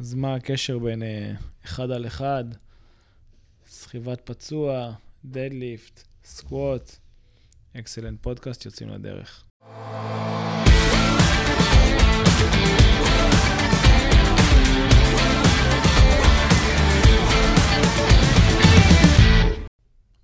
[0.00, 1.32] אז מה הקשר בין אה,
[1.64, 2.44] אחד על אחד,
[3.66, 4.92] סחיבת פצוע,
[5.24, 6.96] deadlift, squat,
[7.76, 9.44] אקסלנט פודקאסט, יוצאים לדרך.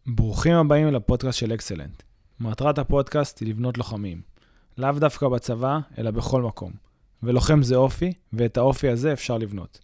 [0.07, 2.03] ברוכים הבאים לפודקאסט של אקסלנט.
[2.41, 4.23] מטרת הפודקאסט היא לבנות לוחמים.
[4.79, 6.86] לאו דווקא בצבא, אלא בכל מקום.
[7.23, 9.81] ולוחם זה אופי, ואת האופי הזה אפשר לבנות.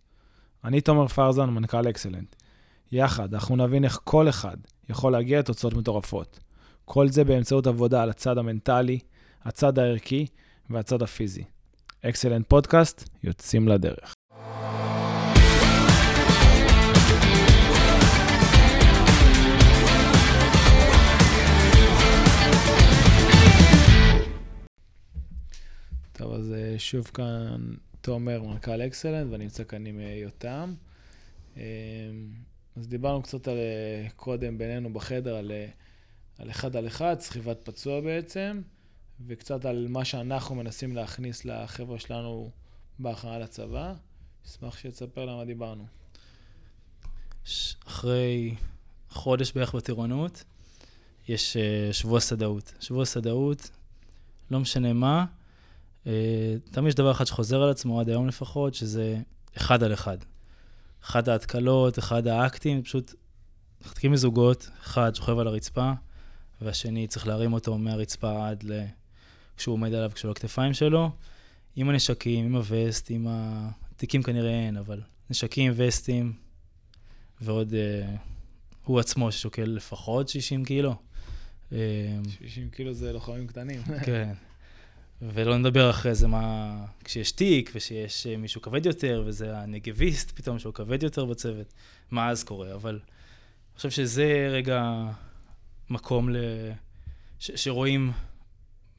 [0.64, 2.36] אני תומר פרזן, מנכ"ל אקסלנט.
[2.92, 4.56] יחד, אנחנו נבין איך כל אחד
[4.88, 6.40] יכול להגיע לתוצאות מטורפות.
[6.84, 8.98] כל זה באמצעות עבודה על הצד המנטלי,
[9.42, 10.26] הצד הערכי
[10.70, 11.44] והצד הפיזי.
[12.02, 14.14] אקסלנט פודקאסט, יוצאים לדרך.
[26.54, 30.74] אה, שוב כאן תומר, מנכ"ל אקסלנט, ואני נמצא כאן עם אה, יותם.
[31.56, 31.62] אה,
[32.76, 33.56] אז דיברנו קצת על,
[34.16, 35.52] קודם בינינו בחדר על,
[36.38, 38.60] על אחד על אחד, סחיבת פצוע בעצם,
[39.26, 42.50] וקצת על מה שאנחנו מנסים להכניס לחבר'ה שלנו
[42.98, 43.94] בהכנה לצבא.
[44.46, 45.86] אשמח שתספר למה דיברנו.
[47.86, 48.54] אחרי
[49.10, 50.44] חודש בערך בטירונות,
[51.28, 51.56] יש
[51.92, 52.74] שבוע סדאות.
[52.80, 53.70] שבוע סדאות,
[54.50, 55.41] לא משנה מה, אה,
[56.70, 59.18] תמיד יש דבר אחד שחוזר על עצמו, עד היום לפחות, שזה
[59.56, 60.16] אחד על אחד.
[61.04, 63.14] אחד ההתקלות, אחד האקטים, פשוט
[63.80, 65.92] מחתקים מזוגות, אחד שוכב על הרצפה,
[66.60, 68.82] והשני צריך להרים אותו מהרצפה עד ל...
[69.56, 71.10] כשהוא עומד עליו, כשהוא על הכתפיים שלו,
[71.76, 75.00] עם הנשקים, עם הווסט, עם התיקים כנראה אין, אבל
[75.30, 76.32] נשקים, וסטים,
[77.40, 78.06] ועוד uh,
[78.84, 80.94] הוא עצמו ששוקל לפחות 60 קילו.
[81.70, 81.78] 60
[82.64, 83.82] אה, קילו זה לוחמים קטנים.
[84.04, 84.32] כן.
[85.22, 86.74] ולא נדבר אחרי זה מה...
[87.04, 91.74] כשיש תיק ושיש אה, מישהו כבד יותר, וזה הנגביסט פתאום שהוא כבד יותר בצוות,
[92.10, 92.74] מה אז קורה.
[92.74, 95.04] אבל אני חושב שזה רגע
[95.90, 96.36] מקום ל...
[97.38, 97.50] ש...
[97.50, 98.12] שרואים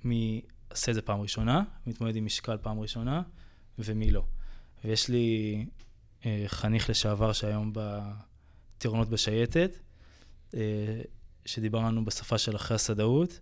[0.04, 0.42] מי
[0.72, 3.22] עושה את זה פעם ראשונה, מתמודד עם משקל פעם ראשונה,
[3.80, 4.24] ומי לא.
[4.84, 5.66] ויש לי
[6.26, 9.78] אה, חניך לשעבר שהיום בטירונות בשייטת,
[10.54, 11.02] אה,
[11.46, 13.40] שדיבר לנו בשפה של אחרי הסדאות,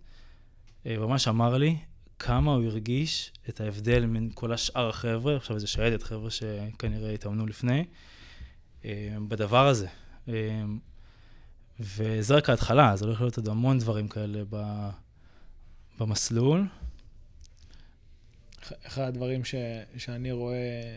[0.86, 1.76] אה, ממש אמר לי,
[2.24, 7.46] כמה הוא הרגיש את ההבדל בין כל השאר החבר'ה, עכשיו זה שייטת חבר'ה שכנראה התאמנו
[7.46, 7.84] לפני,
[8.84, 9.86] אה, בדבר הזה.
[10.28, 10.62] אה,
[11.80, 14.42] וזה רק ההתחלה, זה הולך להיות עוד המון דברים כאלה
[15.98, 16.66] במסלול.
[18.86, 19.54] אחד הדברים ש,
[19.96, 20.96] שאני רואה,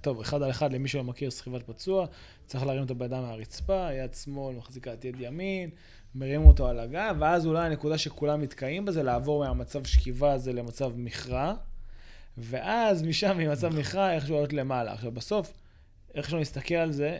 [0.00, 2.06] טוב, אחד על אחד, למי שלא מכיר סחיבת פצוע,
[2.46, 5.70] צריך להרים את הבן אדם מהרצפה, יד שמאל מחזיקה את יד ימין,
[6.14, 10.52] מרים אותו על הגב, ואז אולי הנקודה שכולם מתקעים בה זה לעבור מהמצב שכיבה הזה
[10.52, 11.54] למצב מכרע,
[12.38, 14.92] ואז משם ממצב מכרע איכשהו לעלות למעלה.
[14.92, 15.52] עכשיו בסוף,
[16.14, 17.18] איך שאני מסתכל על זה,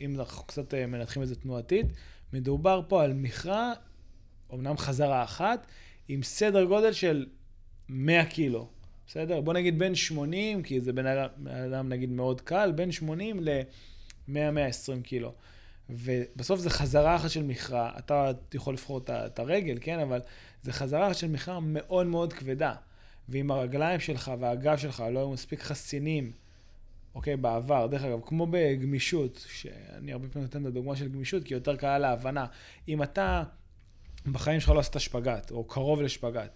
[0.00, 1.86] אם אנחנו קצת אה, מנתחים את זה תנועתית,
[2.32, 3.72] מדובר פה על מכרע,
[4.54, 5.66] אמנם חזרה אחת,
[6.08, 7.26] עם סדר גודל של
[7.88, 8.68] 100 קילו.
[9.06, 9.40] בסדר?
[9.40, 11.06] בוא נגיד בין 80, כי זה בן
[11.46, 15.32] אדם נגיד מאוד קל, בין 80 ל-100-120 קילו.
[15.90, 19.98] ובסוף זה חזרה אחת של מכרע, אתה יכול לבחור את הרגל, כן?
[19.98, 20.20] אבל
[20.62, 22.74] זה חזרה אחת של מכרע מאוד מאוד כבדה.
[23.28, 26.32] ואם הרגליים שלך והגב שלך לא היו מספיק חסינים,
[27.14, 31.54] אוקיי, בעבר, דרך אגב, כמו בגמישות, שאני הרבה פעמים נותן את הדוגמה של גמישות, כי
[31.54, 32.46] יותר קלה להבנה.
[32.88, 33.42] אם אתה
[34.26, 36.50] בחיים שלך לא עשית שפגאט, או קרוב לשפגאט,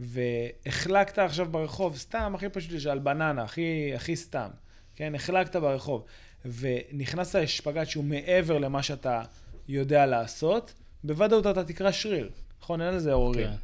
[0.00, 4.48] והחלקת עכשיו ברחוב, סתם, הכי פשוט יש על בננה, הכי, הכי סתם,
[4.96, 5.14] כן?
[5.14, 6.04] החלקת ברחוב,
[6.44, 9.22] ונכנסת לשפגאט שהוא מעבר למה שאתה
[9.68, 12.30] יודע לעשות, בוודאות אתה תקרא שריר,
[12.62, 12.80] נכון?
[12.80, 13.46] אין לזה עוררים.
[13.46, 13.56] כן.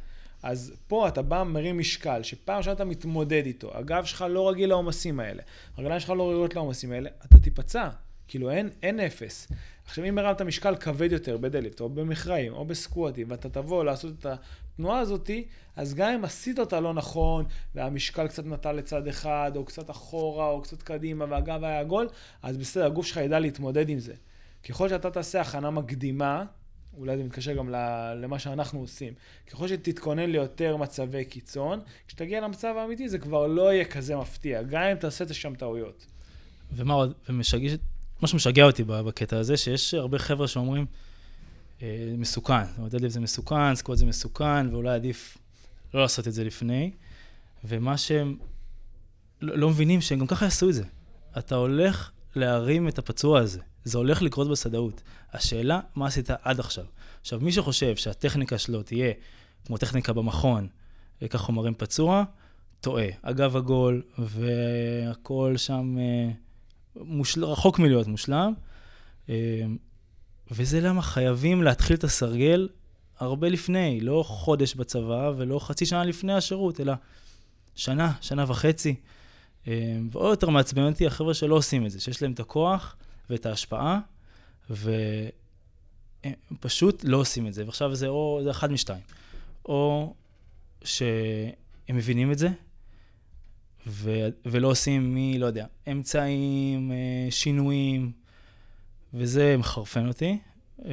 [0.43, 5.19] אז פה אתה בא, מרים משקל, שפעם שאתה מתמודד איתו, הגב שלך לא רגיל לעומסים
[5.19, 5.43] האלה,
[5.77, 7.89] הרגליים שלך לא רגילות לעומסים האלה, אתה תיפצע.
[8.29, 9.47] כאילו אין, אין אפס.
[9.85, 14.25] עכשיו, אם הרמת משקל כבד יותר בדלפט, או במכרעים, או בסקווטים, ואתה תבוא לעשות את
[14.25, 17.45] התנועה הזאתי, אז גם אם עשית אותה לא נכון,
[17.75, 22.07] והמשקל קצת נטה לצד אחד, או קצת אחורה, או קצת קדימה, והגב היה עגול,
[22.41, 24.13] אז בסדר, הגוף שלך ידע להתמודד עם זה.
[24.69, 26.43] ככל שאתה תעשה הכנה מקדימה,
[26.97, 27.69] אולי זה מתקשר גם
[28.15, 29.13] למה שאנחנו עושים.
[29.47, 34.83] ככל שתתכונן ליותר מצבי קיצון, כשתגיע למצב האמיתי זה כבר לא יהיה כזה מפתיע, גם
[34.83, 36.05] אם תעשה השם טעויות.
[36.71, 37.69] ומה עוד, ומשגע,
[38.21, 40.85] מה שמשגע אותי בקטע הזה, שיש הרבה חבר'ה שאומרים,
[41.81, 42.65] אה, מסוכן.
[42.65, 45.37] זאת אומרת, דדליפט זה מסוכן, סקוואט זה מסוכן, ואולי עדיף
[45.93, 46.91] לא לעשות את זה לפני.
[47.63, 48.37] ומה שהם
[49.41, 50.83] לא, לא מבינים, שהם גם ככה יעשו את זה.
[51.37, 53.59] אתה הולך להרים את הפצוע הזה.
[53.83, 55.01] זה הולך לקרות בסדאות.
[55.33, 56.85] השאלה, מה עשית עד עכשיו?
[57.21, 59.13] עכשיו, מי שחושב שהטכניקה שלו תהיה
[59.65, 60.67] כמו טכניקה במכון,
[61.21, 62.23] וכך הוא מרים פצוע,
[62.81, 63.07] טועה.
[63.23, 65.97] הגב עגול, והכל שם...
[66.95, 67.45] מושל...
[67.45, 68.53] רחוק מלהיות מושלם.
[69.29, 69.35] אה,
[70.51, 72.69] וזה למה חייבים להתחיל את הסרגל
[73.19, 76.93] הרבה לפני, לא חודש בצבא ולא חצי שנה לפני השירות, אלא
[77.75, 78.95] שנה, שנה וחצי.
[79.67, 82.95] אה, ועוד יותר מעצבן אותי החבר'ה שלא עושים את זה, שיש להם את הכוח
[83.29, 83.99] ואת ההשפעה,
[84.69, 87.65] והם פשוט לא עושים את זה.
[87.65, 89.01] ועכשיו זה או, זה אחד משתיים.
[89.65, 90.13] או
[90.83, 92.49] שהם מבינים את זה,
[93.89, 98.11] ו- ולא עושים מי, לא יודע, אמצעים, אה, שינויים,
[99.13, 100.37] וזה מחרפן אותי,
[100.85, 100.91] אה,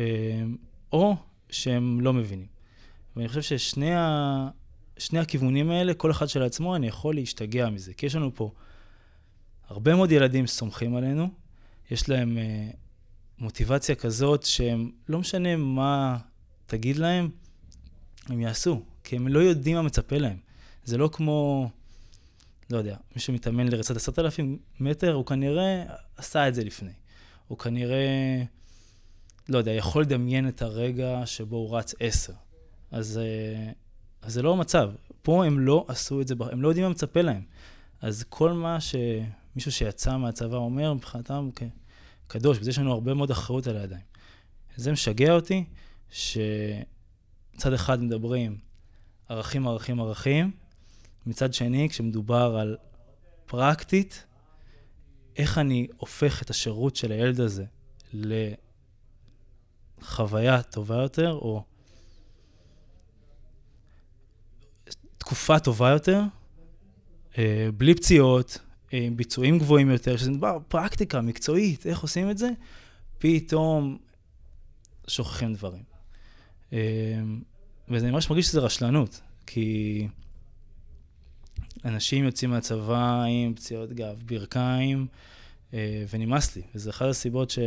[0.92, 1.16] או
[1.50, 2.46] שהם לא מבינים.
[3.16, 4.48] ואני חושב ששני ה...
[4.98, 7.94] שני הכיוונים האלה, כל אחד של עצמו, אני יכול להשתגע מזה.
[7.94, 8.50] כי יש לנו פה
[9.68, 11.28] הרבה מאוד ילדים שסומכים עלינו,
[11.90, 12.68] יש להם אה,
[13.38, 16.18] מוטיבציה כזאת שהם, לא משנה מה
[16.66, 17.30] תגיד להם,
[18.26, 20.36] הם יעשו, כי הם לא יודעים מה מצפה להם.
[20.84, 21.70] זה לא כמו,
[22.70, 25.84] לא יודע, מי שמתאמן לריצת עשרת אלפים מטר, הוא כנראה
[26.16, 26.92] עשה את זה לפני.
[27.48, 28.42] הוא כנראה,
[29.48, 32.32] לא יודע, יכול לדמיין את הרגע שבו הוא רץ עשר.
[32.90, 33.72] אז, אה,
[34.22, 34.90] אז זה לא המצב.
[35.22, 37.42] פה הם לא עשו את זה, הם לא יודעים מה מצפה להם.
[38.00, 41.68] אז כל מה שמישהו שיצא מהצבא אומר, מבחינתם כן,
[42.26, 44.02] קדוש, בזה יש לנו הרבה מאוד אחריות על הידיים.
[44.76, 45.64] זה משגע אותי,
[46.10, 48.58] שמצד אחד מדברים
[49.28, 50.50] ערכים, ערכים, ערכים,
[51.26, 52.76] מצד שני, כשמדובר על
[53.46, 54.24] פרקטית,
[55.36, 57.64] איך אני הופך את השירות של הילד הזה
[60.02, 61.64] לחוויה טובה יותר, או
[65.18, 66.22] תקופה טובה יותר,
[67.38, 68.58] אה, בלי פציעות,
[68.92, 72.48] עם ביצועים גבוהים יותר, שזה דבר פרקטיקה מקצועית, איך עושים את זה,
[73.18, 73.98] פתאום
[75.06, 75.82] שוכחים דברים.
[76.72, 76.78] אה,
[77.88, 80.08] וזה ממש מרגיש שזה רשלנות, כי
[81.84, 85.06] אנשים יוצאים מהצבא עם פציעות גב, ברכיים,
[85.74, 86.62] אה, ונמאס לי.
[86.74, 87.58] וזו אחת הסיבות ש...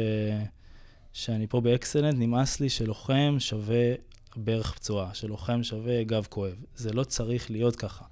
[1.14, 3.94] שאני פה באקסלנט, נמאס לי שלוחם שווה
[4.36, 6.56] ברך פצועה, שלוחם שווה גב כואב.
[6.76, 8.06] זה לא צריך להיות ככה.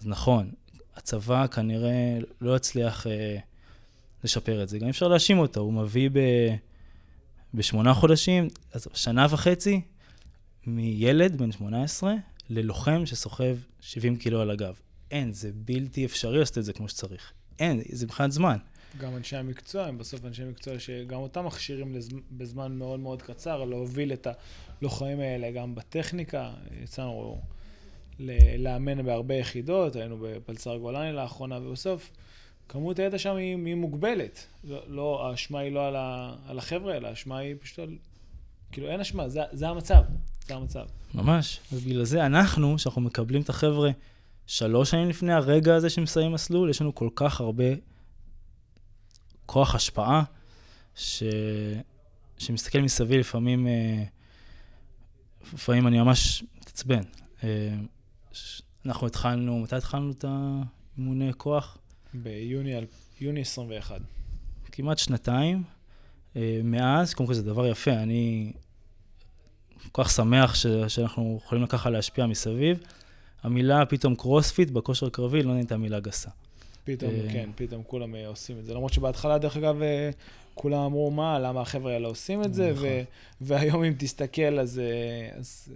[0.00, 0.50] אז נכון,
[0.96, 3.36] הצבא כנראה לא יצליח אה,
[4.24, 4.78] לשפר את זה.
[4.78, 6.18] גם אפשר להאשים אותו, הוא מביא ב...
[7.54, 9.80] בשמונה חודשים, אז שנה וחצי,
[10.66, 12.14] מילד בן 18
[12.50, 14.74] ללוחם שסוחב 70 קילו על הגב.
[15.10, 17.32] אין, זה בלתי אפשרי לעשות את זה כמו שצריך.
[17.58, 18.56] אין, זה מבחינת זמן.
[19.00, 21.94] גם אנשי המקצוע, הם בסוף אנשי מקצוע שגם אותם מכשירים
[22.30, 24.26] בזמן מאוד מאוד קצר להוביל את
[24.80, 26.50] הלוחמים האלה גם בטכניקה.
[26.82, 27.40] יצאנו
[28.58, 32.10] לאמן בהרבה יחידות, היינו בפלצר גולני לאחרונה, ובסוף
[32.68, 34.46] כמות הידע שם היא, היא מוגבלת.
[34.64, 37.96] לא, לא, האשמה היא לא על, ה, על החבר'ה, אלא האשמה היא פשוט על...
[38.72, 40.02] כאילו, אין אשמה, זה, זה המצב.
[40.46, 40.86] זה המצב.
[41.14, 41.60] ממש.
[41.72, 43.90] ובגלל זה אנחנו, שאנחנו מקבלים את החבר'ה
[44.46, 47.64] שלוש שנים לפני הרגע הזה שמסיים מסלול, יש לנו כל כך הרבה
[49.46, 50.22] כוח השפעה,
[50.94, 51.22] ש...
[52.38, 54.04] שמסתכל מסביב לפעמים, אה,
[55.54, 57.02] לפעמים אני ממש מתעצבן.
[57.44, 57.74] אה,
[58.86, 61.78] אנחנו התחלנו, מתי התחלנו את האימוני כוח?
[63.20, 64.00] ביוני 21.
[64.72, 65.62] כמעט שנתיים.
[66.36, 68.52] אה, מאז, קודם כל זה דבר יפה, אני
[69.92, 72.78] כל כך שמח ש, שאנחנו יכולים ככה להשפיע מסביב.
[73.42, 76.30] המילה פתאום קרוספיט בכושר קרבי לא נהייתה מילה גסה.
[76.86, 78.74] פתאום, אה, כן, פתאום כולם אה, עושים את זה.
[78.74, 80.10] למרות שבהתחלה, דרך אגב, אה,
[80.54, 82.72] כולם אמרו, מה, למה החבר'ה האלה עושים את זה?
[82.72, 82.86] נכון.
[83.40, 84.80] והיום אם תסתכל, אז,
[85.38, 85.72] אז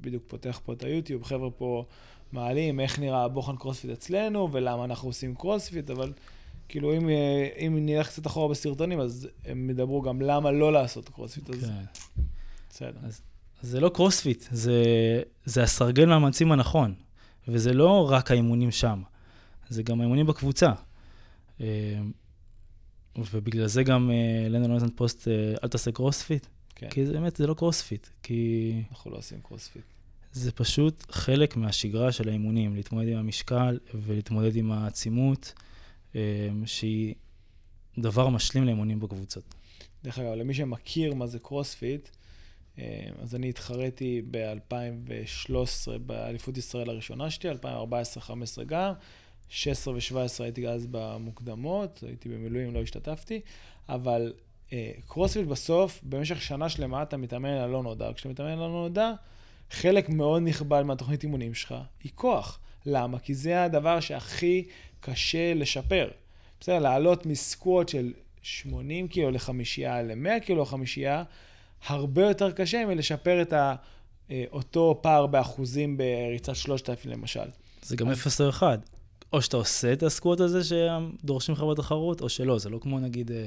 [0.00, 1.84] בדיוק פותח פה את היוטיוב, חבר'ה פה
[2.32, 6.12] מעלים איך נראה הבוחן קרוספיט אצלנו, ולמה אנחנו עושים קרוספיט, אבל
[6.68, 7.08] כאילו, אם,
[7.66, 11.50] אם נלך קצת אחורה בסרטונים, אז הם ידברו גם למה לא לעשות קרוספיט.
[11.50, 12.22] אז כן.
[12.70, 12.98] בסדר.
[13.02, 13.20] אז
[13.62, 14.82] זה לא קרוספיט, זה,
[15.44, 16.94] זה הסרגל מאמצים הנכון,
[17.48, 19.02] וזה לא רק האימונים שם,
[19.68, 20.72] זה גם האימונים בקבוצה.
[21.60, 21.98] אה,
[23.32, 26.90] ובגלל זה גם אה, לנו לא נתן פוסט, אה, אל תעשה קרוספיט, כן.
[26.90, 28.72] כי זה באמת, זה לא קרוספיט, כי...
[28.90, 29.82] אנחנו לא עושים קרוספיט.
[30.32, 35.52] זה פשוט חלק מהשגרה של האימונים, להתמודד עם המשקל ולהתמודד עם העצימות,
[36.64, 37.14] שהיא
[37.98, 39.54] דבר משלים לאימונים בקבוצות.
[40.04, 42.08] דרך אגב, למי שמכיר מה זה קרוספיט,
[43.22, 48.92] אז אני התחרתי ב-2013 באליפות ישראל הראשונה שלי, 2014-2015 גם,
[49.48, 53.40] 16 ו-17 הייתי אז במוקדמות, הייתי במילואים, לא השתתפתי,
[53.88, 54.32] אבל
[54.72, 58.10] אה, קרוספיט בסוף, במשך שנה שלמה אתה מתאמן על לא נודע.
[58.14, 59.12] כשאתה מתאמן על לא נודע,
[59.70, 62.60] חלק מאוד נכבד מהתוכנית אימונים שלך היא כוח.
[62.86, 63.18] למה?
[63.18, 64.64] כי זה הדבר שהכי
[65.00, 66.10] קשה לשפר.
[66.60, 71.24] בסדר, לעלות מסקווט של 80 קילו לחמישייה ל-100 קילו לחמישייה,
[71.86, 73.74] הרבה יותר קשה מלשפר את ה,
[74.30, 77.48] אה, אותו פער באחוזים בריצת 3,000 למשל.
[77.82, 78.80] זה גם 0 או 1.
[79.32, 83.32] או שאתה עושה את הסקווט הזה שדורשים לך בתחרות, או שלא, זה לא כמו נגיד
[83.32, 83.46] אה,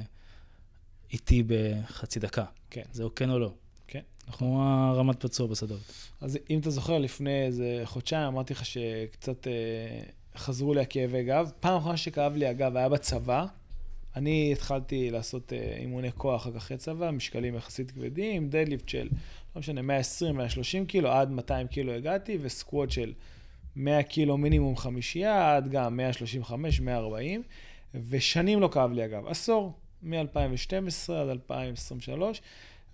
[1.13, 2.45] איטי בחצי דקה.
[2.69, 2.81] כן.
[2.93, 3.53] זה או כן או לא.
[3.87, 4.47] כן, נכון.
[4.47, 5.79] כמו הרמת פצוע בשדות.
[6.21, 10.01] אז אם אתה זוכר, לפני איזה חודשיים אמרתי לך שקצת אה,
[10.37, 11.51] חזרו לי הכאבי גב.
[11.59, 13.45] פעם אחרונה שכאב לי הגב היה בצבא.
[14.15, 19.09] אני התחלתי לעשות אה, אימוני כוח רק אחרי צבא, משקלים יחסית כבדים, דדליפט של,
[19.55, 23.13] לא משנה, 120, 130 קילו, עד 200 קילו הגעתי, וסקווט של
[23.75, 27.41] 100 קילו מינימום חמישייה, עד גם 135, 140,
[28.09, 32.41] ושנים לא כאב לי הגב, עשור, מ-2012 עד 2023,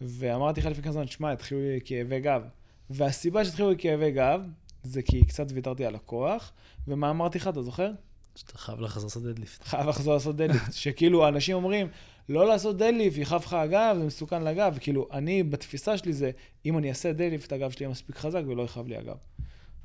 [0.02, 2.42] ואמרתי לך לפני כמה זמן, שמע, התחילו לי כאבי גב.
[2.90, 4.42] והסיבה שהתחילו לי כאבי גב,
[4.84, 6.52] זה כי קצת ויתרתי על הכוח,
[6.88, 7.92] ומה אמרתי לך, אתה זוכר?
[8.38, 9.64] שאתה חייב לחזור לעשות deadlift.
[9.64, 10.74] חייב לחזור לעשות deadlift.
[10.74, 11.88] שכאילו, אנשים אומרים,
[12.30, 14.74] לא לעשות deadlift, יכאב לך הגב, זה מסוכן לגב.
[14.76, 16.32] וכאילו, אני, בתפיסה שלי זה,
[16.66, 19.18] אם אני אעשה deadlift, הגב שלי יהיה מספיק חזק ולא יכאב לי הגב.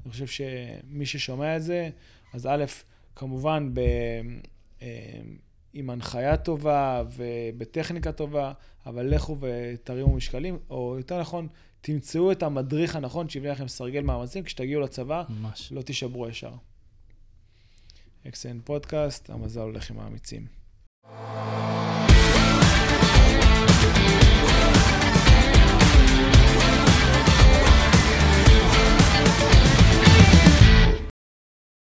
[0.04, 1.90] אני חושב שמי ששומע את זה,
[2.32, 2.64] אז א',
[3.16, 3.80] כמובן, ב...
[4.82, 5.21] אה,
[5.73, 8.52] עם הנחיה טובה ובטכניקה טובה,
[8.87, 11.49] אבל לכו ותרימו משקלים, או יותר נכון,
[11.80, 15.73] תמצאו את המדריך הנכון שיבנה לכם סרגל מאמצים, כשתגיעו לצבא, ממש.
[15.73, 16.52] לא תישברו ישר.
[18.26, 20.46] XN פודקאסט, המזל הולך עם האמיצים.